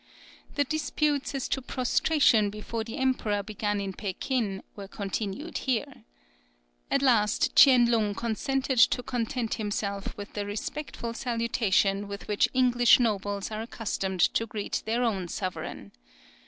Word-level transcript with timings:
The 0.55 0.63
disputes 0.63 1.35
as 1.35 1.47
to 1.49 1.61
prostration 1.61 2.49
before 2.49 2.83
the 2.83 2.97
emperor 2.97 3.43
begun 3.43 3.79
in 3.79 3.93
Pekin 3.93 4.63
were 4.75 4.87
continued 4.87 5.59
here. 5.59 6.05
At 6.89 7.03
last 7.03 7.53
Tchien 7.53 7.87
Lung 7.87 8.15
consented 8.15 8.79
to 8.79 9.03
content 9.03 9.53
himself 9.61 10.17
with 10.17 10.33
the 10.33 10.47
respectful 10.47 11.13
salutation 11.13 12.07
with 12.07 12.27
which 12.27 12.49
English 12.51 12.99
nobles 12.99 13.51
are 13.51 13.61
accustomed 13.61 14.21
to 14.21 14.47
greet 14.47 14.81
their 14.87 15.03
own 15.03 15.27
sovereign. 15.27 15.91